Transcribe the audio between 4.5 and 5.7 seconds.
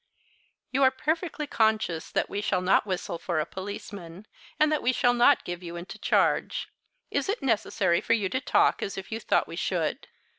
and that we shall not give